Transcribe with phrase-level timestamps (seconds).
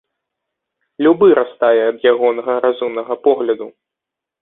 [1.09, 3.73] Любы растае ад ягонага разумнага погляду!